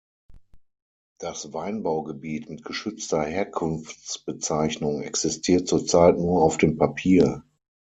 [1.19, 7.43] Das Weinbaugebiet mit geschützter Herkunftsbezeichnung existiert zurzeit nur auf dem Papier.